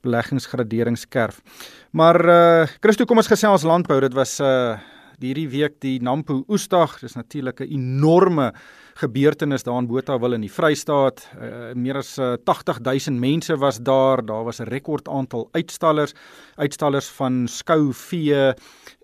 beleggingsgraderingskerf. 0.00 1.40
Maar 1.90 2.24
uh 2.24 2.66
Christo, 2.80 3.04
kom 3.04 3.16
ons 3.16 3.26
gesels 3.26 3.62
landbou. 3.62 4.00
Dit 4.00 4.14
was 4.14 4.40
uh 4.40 4.78
hierdie 5.20 5.48
week 5.52 5.80
die 5.84 5.98
Nampo 6.00 6.44
Oesdag. 6.48 6.98
Dis 7.00 7.14
natuurlik 7.14 7.60
'n 7.60 7.68
enorme 7.68 8.52
gebeurtenis 8.94 9.62
daar 9.62 9.78
in 9.78 9.86
Botawil 9.86 10.32
in 10.32 10.40
die 10.40 10.52
Vrystaat. 10.52 11.28
Uh, 11.34 11.72
meer 11.74 11.96
as 11.96 12.18
uh, 12.18 12.36
80000 12.44 13.18
mense 13.18 13.56
was 13.56 13.78
daar. 13.78 14.24
Daar 14.24 14.44
was 14.44 14.60
'n 14.60 14.68
rekord 14.68 15.08
aantal 15.08 15.48
uitstallers, 15.52 16.14
uitstallers 16.56 17.08
van 17.08 17.46
skou 17.48 17.92
vee 17.92 18.54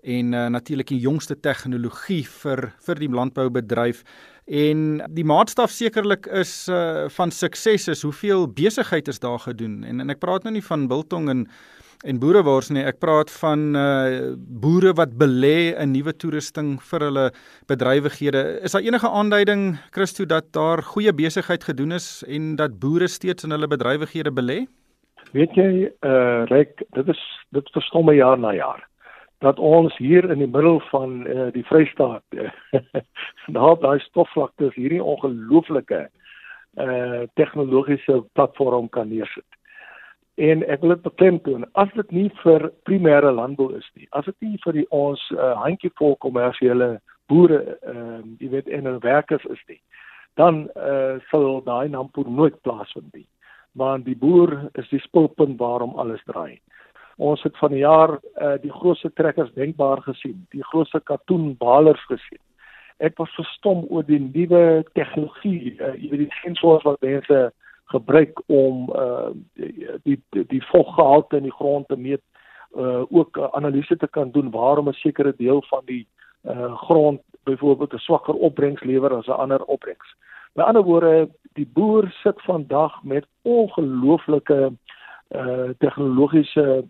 en 0.03 0.33
uh, 0.33 0.47
natuurlik 0.47 0.87
die 0.87 0.99
jongste 0.99 1.39
tegnologie 1.39 2.25
vir 2.27 2.73
vir 2.85 2.95
die 2.95 3.09
landboubedryf. 3.09 4.03
En 4.47 5.01
die 5.11 5.25
maatstaf 5.27 5.73
sekerlik 5.75 6.25
is 6.31 6.69
uh, 6.71 7.09
van 7.11 7.31
sukses 7.35 7.87
is 7.91 8.01
hoeveel 8.07 8.47
besigheid 8.47 9.07
is 9.07 9.19
daar 9.19 9.39
gedoen. 9.43 9.83
En 9.83 9.99
en 9.99 10.09
ek 10.09 10.21
praat 10.23 10.47
nou 10.47 10.53
nie 10.55 10.63
van 10.63 10.87
biltong 10.87 11.29
en 11.29 11.47
en 12.05 12.19
boerewors 12.21 12.69
nie. 12.69 12.83
Ek 12.85 12.99
praat 13.01 13.31
van 13.41 13.75
uh 13.75 14.35
boere 14.37 14.93
wat 14.95 15.17
belê 15.17 15.73
in 15.81 15.91
nuwe 15.91 16.13
toerusting 16.13 16.77
vir 16.79 17.07
hulle 17.09 17.25
bedrywighede. 17.67 18.61
Is 18.63 18.77
daar 18.77 18.85
enige 18.85 19.09
aanduiding 19.09 19.79
Christo 19.91 20.25
dat 20.25 20.53
daar 20.53 20.83
goeie 20.93 21.11
besigheid 21.11 21.63
gedoen 21.63 21.91
is 21.97 22.23
en 22.27 22.55
dat 22.55 22.79
boere 22.79 23.07
steeds 23.07 23.43
in 23.43 23.51
hulle 23.51 23.67
bedrywighede 23.67 24.31
belê? 24.31 24.59
Weet 25.33 25.57
jy, 25.57 25.89
uh 26.05 26.45
Ryk, 26.47 26.85
dit 26.95 27.09
is 27.09 27.23
dit 27.51 27.73
verstom 27.73 28.05
my 28.05 28.15
jaar 28.15 28.39
na 28.39 28.53
jaar 28.53 28.85
dat 29.45 29.59
ons 29.59 29.97
hier 29.97 30.29
in 30.29 30.39
die 30.41 30.49
middel 30.49 30.79
van 30.89 31.19
uh, 31.27 31.47
die 31.53 31.65
Vrystaat 31.65 32.23
daar 33.57 33.77
daai 33.79 33.99
stofvlaktes 33.99 34.75
hierdie 34.75 35.03
ongelooflike 35.03 36.07
uh 36.77 37.21
tegnologiese 37.33 38.23
platform 38.37 38.89
kan 38.89 39.07
neersit. 39.09 39.45
En 40.37 40.61
ek 40.69 40.83
wil 40.85 40.93
dit 40.93 41.01
beklemtoon, 41.01 41.63
as 41.73 41.89
dit 41.97 42.11
nie 42.13 42.27
vir 42.43 42.67
primêre 42.85 43.31
landbou 43.33 43.71
is 43.77 43.85
nie, 43.97 44.05
as 44.13 44.25
dit 44.29 44.35
nie 44.45 44.59
vir 44.61 44.75
die 44.77 44.85
ons 44.93 45.23
uh, 45.33 45.55
handjievol 45.63 46.13
kommersiële 46.21 46.99
boere 47.31 47.63
ehm 47.63 48.03
uh, 48.03 48.35
jy 48.37 48.51
weet 48.51 48.69
en 48.69 48.85
hulle 48.85 49.01
werkers 49.01 49.47
is 49.49 49.63
nie, 49.71 49.79
dan 50.37 50.67
eh 50.75 50.91
uh, 50.93 51.15
sal 51.31 51.63
daai 51.65 51.89
nampoer 51.89 52.29
nooit 52.29 52.61
plaasvind 52.61 53.09
nie. 53.17 53.25
Want 53.73 54.05
die 54.05 54.15
boer 54.15 54.69
is 54.77 54.89
die 54.93 55.01
spulpunt 55.01 55.57
waarom 55.57 55.97
alles 55.97 56.21
draai. 56.29 56.61
Ons 57.17 57.43
het 57.43 57.57
van 57.57 57.71
die 57.73 57.79
jaar 57.81 58.19
eh 58.19 58.45
uh, 58.45 58.57
die 58.61 58.71
grootste 58.71 59.11
trekkers 59.13 59.53
denkbaar 59.53 60.01
gesien, 60.01 60.45
die 60.49 60.63
grootste 60.63 60.99
katoenbalers 60.99 62.05
gesien. 62.05 62.41
Ek 62.97 63.17
was 63.17 63.33
verstom 63.35 63.85
oor 63.89 64.05
die 64.05 64.19
nuwe 64.19 64.85
tegnologie, 64.93 65.77
uh, 65.81 65.93
jy 65.97 66.09
weet 66.09 66.25
die 66.25 66.39
sensors 66.41 66.83
wat 66.83 67.01
mense 67.01 67.51
gebruik 67.87 68.41
om 68.45 68.89
uh 68.95 69.29
die 69.53 69.87
die, 70.03 70.45
die 70.47 70.63
voggehalte 70.71 71.37
in 71.37 71.47
die 71.47 71.57
grond 71.59 71.87
te 71.87 71.97
meet 71.97 72.21
uh 72.75 73.03
ook 73.09 73.37
uh, 73.37 73.49
analise 73.51 73.97
te 73.97 74.07
kan 74.07 74.31
doen 74.31 74.51
waarom 74.51 74.89
'n 74.89 74.93
sekere 74.93 75.33
deel 75.37 75.61
van 75.69 75.81
die 75.85 76.07
uh 76.45 76.75
grond 76.75 77.21
byvoorbeeld 77.43 77.93
'n 77.93 78.05
swakker 78.07 78.33
opbrengs 78.33 78.83
lewer 78.83 79.13
as 79.13 79.27
'n 79.27 79.41
ander 79.43 79.63
opbrengs. 79.63 80.15
Met 80.53 80.65
ander 80.65 80.83
woorde, 80.83 81.29
die 81.53 81.69
boer 81.73 82.11
sit 82.23 82.41
vandag 82.41 83.03
met 83.03 83.25
ongelooflike 83.41 84.73
uh 85.35 85.69
tegnologiese 85.77 86.85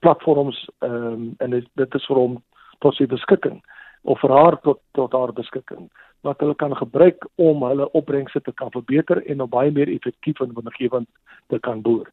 platforms 0.00 0.68
um, 0.80 1.34
en 1.38 1.50
dit, 1.50 1.66
dit 1.74 1.94
is 1.94 2.06
vir 2.06 2.16
hom 2.16 2.38
tot 2.78 2.96
sy 2.96 3.06
beskikking 3.06 3.60
of 4.02 4.20
vir 4.20 4.34
haar 4.34 4.58
tot 4.66 4.80
tot 4.98 5.12
haar 5.12 5.32
beskikking 5.32 5.88
wat 6.26 6.40
hulle 6.40 6.54
kan 6.54 6.74
gebruik 6.78 7.26
om 7.42 7.64
hulle 7.66 7.90
opbrengste 7.98 8.40
te 8.40 8.52
kan 8.52 8.70
verbeter 8.70 9.22
en 9.26 9.42
op 9.42 9.50
baie 9.50 9.70
meer 9.70 9.90
effektief 9.90 10.40
en 10.40 10.54
winnigewend 10.54 11.08
te 11.50 11.58
kan 11.58 11.82
boer. 11.82 12.06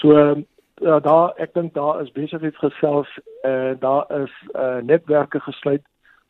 So 0.00 0.12
uh, 0.12 1.00
daar 1.00 1.32
ek 1.40 1.54
dink 1.54 1.74
daar 1.74 2.02
is 2.02 2.12
besigheidsgesels 2.12 3.12
en 3.42 3.76
uh, 3.76 3.80
daar 3.80 4.04
is 4.22 4.32
uh, 4.54 4.80
netwerke 4.84 5.40
gesluit 5.40 5.84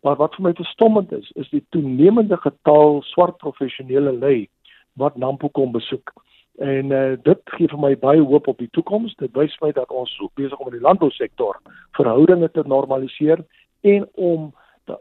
maar 0.07 0.17
wat 0.17 0.35
vir 0.39 0.47
my 0.47 0.53
verstommend 0.55 1.13
is 1.13 1.31
is 1.35 1.51
die 1.51 1.65
toenemende 1.75 2.39
getal 2.43 3.03
swart 3.11 3.39
professionele 3.43 4.13
lei 4.13 4.49
wat 4.97 5.17
Nampo 5.17 5.49
kom 5.49 5.73
besoek. 5.73 6.13
En 6.57 6.91
uh, 6.91 7.17
dit 7.23 7.41
gee 7.45 7.69
vir 7.69 7.81
my 7.81 7.93
baie 8.01 8.21
hoop 8.21 8.47
op 8.49 8.59
die 8.59 8.71
toekoms. 8.73 9.15
Dit 9.21 9.35
wys 9.37 9.57
my 9.61 9.73
dat 9.77 9.91
ons 9.93 10.13
besig 10.35 10.59
om 10.59 10.71
in 10.71 10.79
die 10.79 10.87
landbousektor 10.87 11.61
verhoudinge 11.99 12.51
te 12.51 12.63
normaliseer 12.65 13.45
en 13.81 14.09
om 14.15 14.55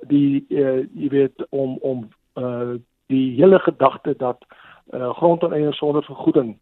die 0.10 0.46
uh, 0.50 0.84
jy 0.94 1.10
weet 1.10 1.46
om 1.50 1.78
om 1.82 2.08
uh, 2.36 2.76
die 3.14 3.36
hele 3.38 3.60
gedagte 3.60 4.16
dat 4.18 4.46
uh, 4.94 5.14
grondoneeners 5.18 5.78
sonder 5.78 6.04
vergoeding 6.04 6.56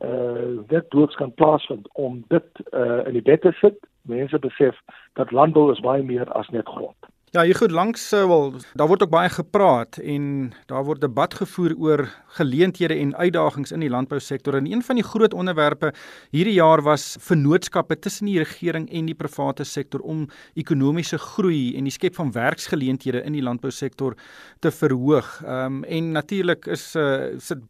uh 0.00 0.58
dit 0.68 0.90
doods 0.90 1.14
kan 1.14 1.34
plaasvind 1.34 1.88
om 1.92 2.24
dit 2.28 2.60
uh 2.72 3.06
in 3.06 3.12
die 3.12 3.22
bed 3.22 3.40
te 3.40 3.52
sit 3.52 3.76
mense 4.08 4.38
besef 4.38 4.78
dat 5.12 5.30
landbou 5.30 5.72
is 5.72 5.82
baie 5.84 6.02
meer 6.02 6.32
as 6.32 6.48
net 6.48 6.68
grond 6.68 7.09
Ja, 7.30 7.44
hier 7.46 7.54
goed 7.54 7.70
langs 7.70 8.08
uh, 8.12 8.24
wel 8.26 8.56
daar 8.74 8.88
word 8.90 9.04
ook 9.04 9.10
baie 9.12 9.28
gepraat 9.30 10.00
en 10.02 10.24
daar 10.66 10.82
word 10.82 10.98
debat 10.98 11.34
gevoer 11.38 11.76
oor 11.78 12.00
geleenthede 12.34 12.96
en 12.98 13.12
uitdagings 13.14 13.70
in 13.70 13.84
die 13.84 13.90
landbousektor 13.90 14.56
en 14.58 14.66
een 14.66 14.82
van 14.82 14.98
die 14.98 15.04
groot 15.06 15.34
onderwerpe 15.34 15.92
hierdie 16.34 16.56
jaar 16.56 16.82
was 16.82 17.14
vennootskappe 17.22 17.98
tussen 18.02 18.26
die 18.26 18.40
regering 18.42 18.88
en 18.90 19.06
die 19.06 19.14
private 19.14 19.62
sektor 19.64 20.02
om 20.02 20.24
ekonomiese 20.58 21.20
groei 21.22 21.76
en 21.78 21.86
die 21.86 21.94
skep 21.94 22.18
van 22.18 22.32
werksgeleenthede 22.34 23.22
in 23.22 23.38
die 23.38 23.44
landbousektor 23.46 24.18
te 24.58 24.74
verhoog. 24.74 25.30
Ehm 25.44 25.78
um, 25.78 25.84
en 25.84 26.10
natuurlik 26.18 26.66
is 26.66 26.96
uh, 26.98 27.38
sit 27.38 27.62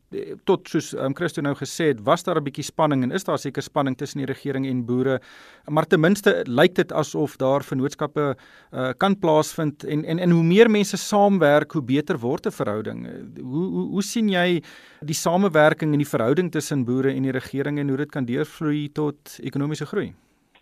tot 0.48 0.68
soos 0.68 0.94
um, 0.96 1.12
Christo 1.14 1.44
nou 1.44 1.54
gesê 1.54 1.92
het, 1.92 2.00
was 2.04 2.24
daar 2.24 2.40
'n 2.40 2.44
bietjie 2.48 2.64
spanning 2.64 3.02
en 3.02 3.12
is 3.12 3.24
daar 3.24 3.38
seker 3.38 3.62
spanning 3.62 3.96
tussen 3.96 4.24
die 4.24 4.32
regering 4.32 4.66
en 4.66 4.84
boere, 4.86 5.20
maar 5.68 5.86
ten 5.86 6.00
minste 6.00 6.44
lyk 6.48 6.74
dit 6.74 6.92
asof 6.92 7.36
daar 7.36 7.62
vennootskappe 7.62 8.36
uh, 8.72 8.90
kan 8.96 9.18
plaas 9.18 9.49
plaasvind 9.50 9.84
en 9.84 10.04
en 10.04 10.18
en 10.18 10.30
hoe 10.30 10.44
meer 10.44 10.70
mense 10.70 10.96
saamwerk, 10.96 11.72
hoe 11.72 11.82
beter 11.82 12.18
word 12.18 12.46
'n 12.46 12.50
verhouding. 12.50 13.06
Hoe 13.40 13.68
hoe 13.70 13.88
hoe 13.90 14.02
sien 14.02 14.28
jy 14.28 14.62
die 15.00 15.14
samewerking 15.14 15.92
en 15.92 15.98
die 15.98 16.08
verhouding 16.08 16.50
tussen 16.50 16.84
boere 16.84 17.12
en 17.14 17.22
die 17.22 17.32
regering 17.32 17.78
en 17.78 17.88
hoe 17.88 17.96
dit 17.96 18.10
kan 18.10 18.24
deurvloei 18.24 18.92
tot 18.92 19.40
ekonomiese 19.42 19.86
groei? 19.86 20.12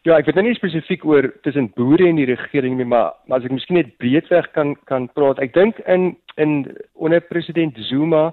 Ja, 0.05 0.17
ek 0.17 0.27
weet 0.27 0.35
nou 0.35 0.45
nie 0.47 0.55
spesifiek 0.55 1.05
oor 1.05 1.33
tussen 1.43 1.73
boere 1.75 2.09
en 2.09 2.17
die 2.17 2.25
regering 2.25 2.77
nie, 2.77 2.85
maar 2.85 3.13
maar 3.27 3.39
as 3.39 3.45
ek 3.45 3.51
miskien 3.51 3.77
net 3.77 3.97
breedweg 3.99 4.53
kan 4.53 4.77
kan 4.87 5.09
praat. 5.09 5.39
Ek 5.39 5.55
dink 5.55 5.79
in 5.87 6.17
in 6.37 6.77
onder 6.95 7.21
president 7.21 7.77
Zuma 7.77 8.33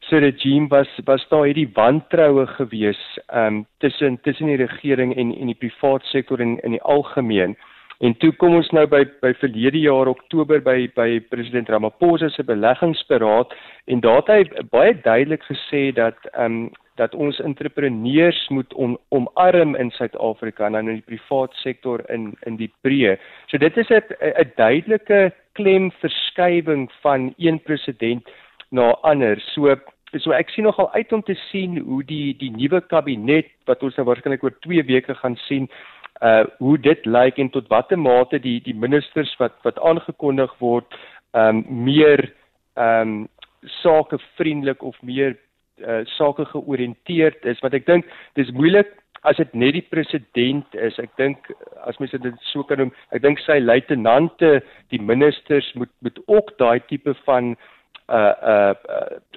se 0.00 0.18
regime 0.18 0.68
was 0.68 0.88
was 1.04 1.28
daar 1.28 1.44
hierdie 1.44 1.70
wantroue 1.74 2.46
gewees 2.46 3.18
um 3.34 3.66
tussen 3.78 4.18
tussen 4.22 4.46
die 4.46 4.56
regering 4.56 5.16
en 5.16 5.34
en 5.34 5.46
die 5.46 5.54
private 5.54 6.06
sektor 6.06 6.40
in 6.40 6.58
in 6.62 6.70
die 6.70 6.82
algemeen. 6.82 7.56
En 8.04 8.16
toe 8.20 8.32
kom 8.36 8.54
ons 8.58 8.68
nou 8.76 8.84
by 8.92 9.04
by 9.22 9.32
verlede 9.40 9.80
jaar 9.80 10.08
Oktober 10.10 10.60
by 10.60 10.88
by 10.96 11.20
president 11.32 11.70
Ramaphosa 11.72 12.28
se 12.28 12.44
beleggingsberaad 12.44 13.54
en 13.86 14.02
daar 14.04 14.20
het 14.20 14.32
hy 14.34 14.66
baie 14.72 14.96
duidelik 15.04 15.46
gesê 15.48 15.88
dat 15.96 16.18
ehm 16.34 16.66
um, 16.66 16.74
dat 16.96 17.14
ons 17.14 17.36
entrepreneurs 17.44 18.38
moet 18.48 18.74
om, 18.74 18.94
omarm 19.12 19.74
in 19.76 19.90
Suid-Afrika 19.92 20.64
en 20.66 20.72
dan 20.72 20.88
in 20.88 20.94
die 20.94 21.10
privaat 21.10 21.52
sektor 21.60 22.00
in 22.08 22.30
in 22.48 22.56
die 22.56 22.70
breë. 22.86 23.18
So 23.52 23.58
dit 23.58 23.76
is 23.76 23.90
'n 23.90 24.02
'n 24.20 24.52
duidelike 24.56 25.32
klemverskywing 25.52 26.88
van 27.02 27.34
een 27.36 27.60
president 27.60 28.24
na 28.70 28.96
ander. 29.02 29.40
So 29.40 29.76
So 30.22 30.32
ek 30.32 30.50
sien 30.54 30.64
nogal 30.64 30.86
uit 30.94 31.12
om 31.12 31.22
te 31.22 31.34
sien 31.34 31.78
hoe 31.82 32.04
die 32.04 32.36
die 32.38 32.50
nuwe 32.50 32.80
kabinet 32.80 33.48
wat 33.66 33.82
ons 33.82 33.96
nou 33.96 34.06
waarskynlik 34.06 34.44
oor 34.46 34.54
2 34.60 34.84
weke 34.86 35.14
gaan 35.14 35.36
sien, 35.36 35.68
uh 36.24 36.44
hoe 36.58 36.78
dit 36.78 37.06
lyk 37.06 37.38
en 37.38 37.50
tot 37.50 37.68
watter 37.68 37.98
mate 37.98 38.38
die 38.40 38.60
die 38.64 38.74
ministers 38.74 39.34
wat 39.38 39.56
wat 39.64 39.78
aangekondig 39.78 40.52
word, 40.58 40.86
um, 41.32 41.64
meer 41.68 42.32
um, 42.76 43.26
sakevriendelik 43.82 44.82
of 44.82 44.96
meer 45.02 45.36
uh 45.84 46.04
sake 46.16 46.46
georiënteerd 46.52 47.44
is 47.44 47.60
want 47.60 47.74
ek 47.74 47.86
dink 47.86 48.08
dis 48.34 48.52
moeilik 48.52 48.94
as 49.26 49.36
dit 49.36 49.54
net 49.58 49.74
die 49.74 49.88
president 49.90 50.74
is. 50.78 50.98
Ek 51.02 51.10
dink 51.18 51.48
as 51.84 51.98
mens 51.98 52.12
dit 52.14 52.44
so 52.52 52.62
kan 52.62 52.78
noem, 52.78 52.92
ek 53.10 53.24
dink 53.24 53.40
sy 53.42 53.58
luitenante, 53.58 54.60
die 54.94 55.02
ministers 55.02 55.68
moet 55.74 55.90
moet 56.00 56.20
ook 56.26 56.54
daai 56.60 56.80
tipe 56.88 57.16
van 57.26 57.56
uh 57.56 57.75
uh 58.08 58.74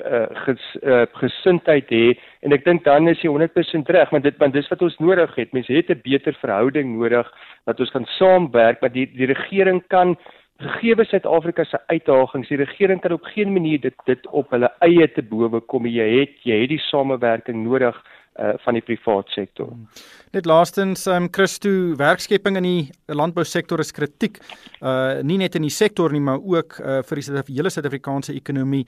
uh 0.06 0.26
ges, 0.46 0.66
uh 0.84 1.06
gesindheid 1.22 1.90
hê 1.90 2.18
en 2.46 2.54
ek 2.54 2.66
dink 2.66 2.84
dan 2.86 3.08
is 3.08 3.22
jy 3.24 3.32
100% 3.32 3.90
reg 3.90 4.12
want 4.14 4.24
dit 4.24 4.38
want 4.38 4.54
dis 4.54 4.70
wat 4.70 4.82
ons 4.82 5.00
nodig 5.00 5.36
het. 5.36 5.54
Mense 5.54 5.74
het 5.74 5.90
'n 5.90 6.02
beter 6.04 6.34
verhouding 6.42 6.98
nodig 6.98 7.32
dat 7.66 7.80
ons 7.80 7.92
kan 7.92 8.06
saamwerk, 8.06 8.82
maar 8.82 8.92
die 8.92 9.06
die 9.06 9.26
regering 9.26 9.82
kan 9.88 10.18
gegee 10.60 11.06
Suid-Afrika 11.06 11.64
se 11.64 11.80
uitdagings, 11.88 12.48
die 12.48 12.58
regering 12.58 13.02
kan 13.02 13.12
op 13.12 13.24
geen 13.24 13.54
manier 13.54 13.80
dit 13.80 13.96
dit 14.06 14.28
op 14.28 14.50
hulle 14.52 14.70
eie 14.80 15.08
te 15.08 15.22
bowe 15.22 15.62
kom. 15.62 15.86
Jy 15.88 16.08
het 16.20 16.36
jy 16.44 16.62
het 16.62 16.70
die 16.70 16.84
samewerking 16.90 17.64
nodig 17.64 17.96
uh 18.40 18.56
van 18.64 18.74
die 18.74 18.84
privaat 18.86 19.30
sektor. 19.36 19.68
Hmm. 19.68 19.88
Net 20.32 20.46
laastens 20.46 21.08
um 21.08 21.28
Christo 21.32 21.96
werkskepping 22.00 22.58
in 22.58 22.64
die 22.64 22.90
landbousektor 23.08 23.80
is 23.80 23.92
kritiek. 23.92 24.40
Uh 24.82 25.22
nie 25.24 25.38
net 25.38 25.56
in 25.56 25.68
die 25.68 25.74
sektor 25.74 26.12
nie, 26.12 26.24
maar 26.24 26.40
ook 26.40 26.80
uh 26.80 27.02
vir 27.04 27.22
die 27.22 27.56
hele 27.56 27.70
Suid-Afrikaanse 27.70 28.34
ekonomie. 28.34 28.86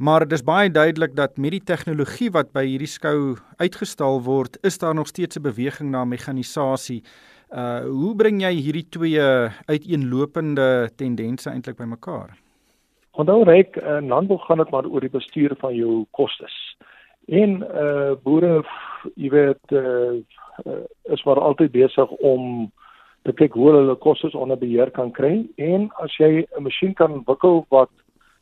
Maar 0.00 0.24
dis 0.28 0.42
baie 0.42 0.70
duidelik 0.70 1.14
dat 1.16 1.36
met 1.36 1.52
die 1.52 1.64
tegnologie 1.64 2.30
wat 2.32 2.52
by 2.52 2.64
hierdie 2.64 2.88
skou 2.88 3.36
uitgestal 3.60 4.22
word, 4.24 4.56
is 4.64 4.78
daar 4.78 4.94
nog 4.94 5.08
steeds 5.08 5.36
'n 5.36 5.42
beweging 5.42 5.90
na 5.90 6.04
mekanisasie. 6.04 7.02
Uh 7.52 7.80
hoe 7.84 8.14
bring 8.16 8.42
jy 8.42 8.52
hierdie 8.52 8.88
twee 8.88 9.20
uiteenlopende 9.66 10.90
tendense 10.96 11.50
eintlik 11.50 11.76
bymekaar? 11.76 12.36
Onthou 13.12 13.44
reg, 13.44 13.76
in 13.76 14.08
landbou 14.08 14.38
gaan 14.38 14.58
dit 14.58 14.70
maar 14.70 14.86
oor 14.86 15.00
die 15.00 15.10
bestuur 15.10 15.56
van 15.58 15.74
jou 15.74 16.06
kostes. 16.10 16.69
En 17.30 17.60
uh 17.62 18.12
boere, 18.22 18.64
jy 19.14 19.30
weet, 19.30 19.72
uh, 19.72 20.18
uh 20.66 20.82
is 21.14 21.22
maar 21.24 21.38
altyd 21.40 21.70
besig 21.70 22.10
om 22.10 22.72
te 23.22 23.32
kyk 23.32 23.54
hoe 23.54 23.70
hulle 23.70 23.94
kostes 24.02 24.34
onder 24.34 24.58
beheer 24.58 24.90
kan 24.90 25.12
kry 25.14 25.46
en 25.56 25.90
as 26.02 26.16
jy 26.18 26.42
'n 26.42 26.62
masjien 26.62 26.94
kan 26.94 27.12
ontwikkel 27.12 27.64
wat 27.68 27.90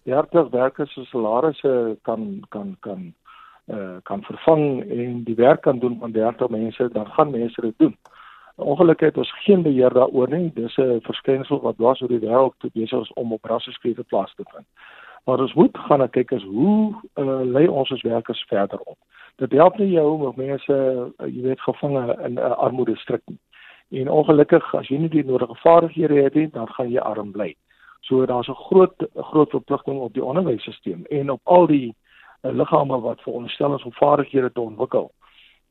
30 0.09 0.49
werkers 0.50 0.92
se 0.92 1.04
salarisse 1.04 1.99
kan 2.02 2.45
kan 2.49 2.76
kan 2.80 3.12
uh 3.66 3.97
kan 4.02 4.23
vervang 4.23 4.80
en 4.90 5.25
die 5.25 5.35
werk 5.35 5.61
kan 5.62 5.78
doen 5.78 5.99
van 5.99 6.12
30 6.12 6.49
mense, 6.49 6.88
dan 6.92 7.07
gaan 7.07 7.30
mense 7.30 7.61
dit 7.61 7.78
doen. 7.78 7.97
Ongelukkig 8.57 9.07
het 9.07 9.16
ons 9.16 9.33
geen 9.45 9.62
beheer 9.62 9.92
daaroor 9.92 10.28
nie. 10.28 10.50
Dis 10.54 10.76
'n 10.76 11.00
verskynsel 11.02 11.61
wat 11.61 11.76
dwars 11.76 12.00
oor 12.00 12.09
die 12.09 12.26
wêreld 12.26 12.73
besig 12.73 13.00
is 13.00 13.12
om 13.12 13.33
op 13.33 13.45
rasseskrete 13.45 14.04
plaas 14.04 14.35
te 14.35 14.45
vind. 14.52 14.66
Maar 15.29 15.41
ons 15.41 15.55
moet 15.55 15.79
gaan 15.79 16.11
kyk 16.11 16.31
as 16.33 16.45
hoe 16.49 16.95
uh, 17.21 17.41
lei 17.45 17.67
ons 17.69 17.91
ons 17.91 18.03
werkers 18.03 18.45
verder 18.49 18.81
op. 18.81 18.97
Dit 19.37 19.53
help 19.53 19.77
nie 19.77 19.91
jou 19.91 20.07
om 20.15 20.39
mense 20.41 20.73
uh, 20.73 21.27
jy 21.29 21.43
weet 21.45 21.61
gevange 21.61 22.05
in 22.25 22.39
'n 22.39 22.39
uh, 22.39 22.57
armoede 22.57 22.97
stryk 22.97 23.21
nie. 23.27 23.37
En 24.01 24.09
ongelukkig 24.09 24.75
as 24.75 24.89
jy 24.89 24.97
nie 24.97 25.11
die 25.13 25.25
nodige 25.25 25.55
vaardighede 25.61 26.23
het 26.23 26.35
nie, 26.35 26.49
dan 26.57 26.73
gaan 26.73 26.89
jy 26.89 27.05
arm 27.05 27.33
bly. 27.33 27.51
So 28.01 28.25
daar's 28.27 28.49
'n 28.49 28.55
groot 28.55 28.97
groot 29.17 29.51
verpligting 29.51 30.01
op 30.01 30.15
die 30.15 30.25
onderwysstelsel 30.25 31.05
en 31.09 31.31
op 31.31 31.41
al 31.45 31.67
die 31.67 31.95
uh, 32.43 32.53
liggame 32.53 33.01
wat 33.01 33.21
veronderstel 33.21 33.75
is 33.75 33.85
om 33.85 33.93
vaardighede 33.93 34.53
te 34.53 34.61
ontwikkel. 34.61 35.13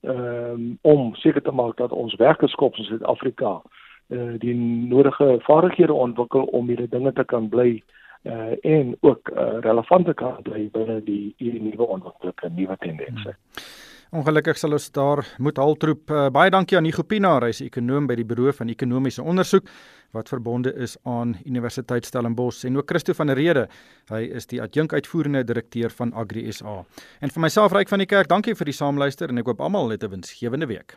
Um, 0.02 0.78
om 0.82 1.16
seker 1.16 1.42
te 1.42 1.52
maak 1.52 1.78
dat 1.78 1.92
ons 1.92 2.16
werkerskop 2.16 2.76
in 2.76 2.84
Suid-Afrika 2.84 3.62
uh, 4.08 4.34
die 4.38 4.56
nodige 4.90 5.40
vaardighede 5.42 5.94
ontwikkel 5.94 6.44
om 6.44 6.68
hierdie 6.68 6.90
dinge 6.90 7.14
te 7.14 7.24
kan 7.24 7.50
bly 7.50 7.82
uh, 8.28 8.54
en 8.62 8.96
ook 9.02 9.32
uh, 9.34 9.58
relevante 9.66 10.14
kan 10.14 10.42
bly 10.44 10.68
binne 10.74 11.02
die 11.08 11.34
hierdie 11.42 11.64
nuwe 11.64 11.88
ontwikkelinge, 11.98 12.56
nuwe 12.56 12.78
tendense. 12.84 13.36
Hmm. 13.36 13.68
Ongelukkig 14.20 14.56
sal 14.56 14.72
ons 14.72 14.86
daar 14.96 15.20
moet 15.44 15.58
haltroep. 15.60 16.12
Uh, 16.12 16.28
baie 16.32 16.52
dankie 16.54 16.78
aan 16.78 16.86
Nico 16.88 17.04
Pinaar, 17.04 17.44
hy 17.44 17.52
is 17.52 17.60
ekonom 17.66 18.08
by 18.08 18.16
die 18.16 18.26
Buro 18.28 18.54
van 18.56 18.72
Ekonomiese 18.72 19.24
Onderzoek 19.24 19.68
wat 20.16 20.32
verbonde 20.32 20.72
is 20.80 20.96
aan 21.04 21.36
Universiteit 21.44 22.08
Stellenbosch 22.08 22.64
en 22.66 22.80
ook 22.80 22.88
Christo 22.90 23.14
van 23.14 23.28
der 23.28 23.36
Rede. 23.36 23.66
Hy 24.12 24.22
is 24.40 24.48
die 24.48 24.62
adjunk 24.64 24.96
uitvoerende 24.96 25.44
direkteur 25.44 25.92
van 25.92 26.14
Agri 26.16 26.48
SA. 26.52 26.80
En 27.20 27.36
vir 27.36 27.44
myself 27.44 27.76
Ryk 27.76 27.92
van 27.92 28.06
die 28.06 28.10
Kerk, 28.10 28.32
dankie 28.32 28.56
vir 28.56 28.72
die 28.72 28.78
saamluister 28.80 29.30
en 29.30 29.44
ek 29.44 29.52
hoop 29.52 29.62
almal 29.62 29.92
het 29.92 30.04
'n 30.04 30.16
winsgewende 30.16 30.72
week. 30.72 30.96